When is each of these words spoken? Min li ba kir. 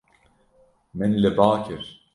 Min 0.97 1.11
li 1.21 1.31
ba 1.37 1.49
kir. 1.65 1.83